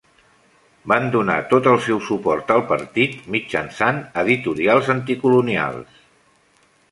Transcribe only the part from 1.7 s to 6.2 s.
el seu suport al partit mitjançant editorials anticolonials.